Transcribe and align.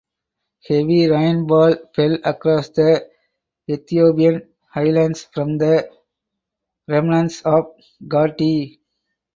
Heavy 0.67 1.07
rainfall 1.11 1.75
fell 1.95 2.17
across 2.23 2.69
the 2.69 3.07
Ethiopian 3.69 4.49
Highlands 4.73 5.25
from 5.25 5.59
the 5.59 5.91
remnants 6.87 7.43
of 7.43 7.75
Gati. 8.07 8.79